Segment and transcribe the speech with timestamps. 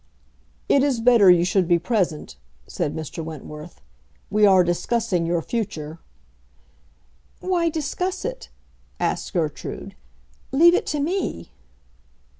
[0.67, 3.23] "It is better you should be present," said Mr.
[3.23, 3.81] Wentworth.
[4.31, 5.99] "We are discussing your future."
[7.39, 8.49] "Why discuss it?"
[8.99, 9.93] asked Gertrude.
[10.51, 11.51] "Leave it to me."